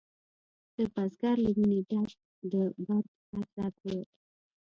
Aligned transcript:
د 0.75 0.77
بزګر 0.93 1.35
له 1.45 1.49
ویني 1.55 1.79
ډک 1.89 2.09
د 2.51 2.55
برګ 2.85 3.05
هر 3.31 3.45
رګ 3.57 3.75
و 3.83 3.85